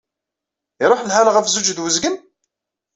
[0.83, 2.15] Iṛuḥ lḥal ɣef zzuǧ ed uzgen?